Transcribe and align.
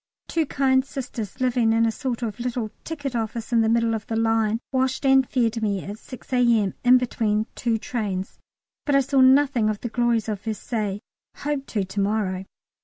Two 0.27 0.47
kind 0.47 0.83
sisters, 0.83 1.39
living 1.39 1.73
in 1.73 1.85
a 1.85 1.91
sort 1.91 2.23
of 2.23 2.39
little 2.39 2.71
ticket 2.83 3.15
office 3.15 3.53
in 3.53 3.61
the 3.61 3.69
middle 3.69 3.93
of 3.93 4.07
the 4.07 4.15
line, 4.15 4.59
washed 4.71 5.05
and 5.05 5.29
fed 5.29 5.61
me 5.61 5.83
at 5.83 5.99
6 5.99 6.33
A.M. 6.33 6.73
in 6.83 6.97
between 6.97 7.45
two 7.53 7.77
trains, 7.77 8.39
but 8.87 8.95
I 8.95 9.01
saw 9.01 9.21
nothing 9.21 9.69
of 9.69 9.79
the 9.81 9.89
glories 9.89 10.27
of 10.27 10.41
Versailles 10.41 11.01
hope 11.35 11.67
to 11.67 11.83
to 11.85 11.99
morrow. 11.99 12.45